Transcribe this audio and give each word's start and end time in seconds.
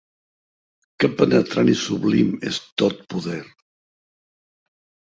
Que 1.03 1.09
penetrant 1.19 1.69
i 1.75 1.77
sublim 1.83 2.33
és 2.51 2.59
ton 2.83 2.99
poder! 3.15 3.41